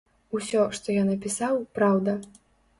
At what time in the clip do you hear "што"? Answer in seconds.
0.77-0.95